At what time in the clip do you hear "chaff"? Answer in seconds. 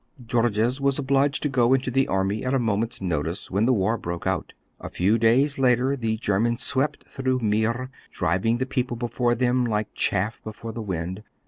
9.93-10.41